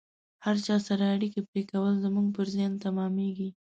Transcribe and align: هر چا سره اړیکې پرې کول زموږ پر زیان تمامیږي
هر 0.45 0.55
چا 0.65 0.75
سره 0.87 1.03
اړیکې 1.15 1.41
پرې 1.49 1.61
کول 1.71 1.93
زموږ 2.03 2.27
پر 2.35 2.45
زیان 2.55 2.73
تمامیږي 2.85 3.49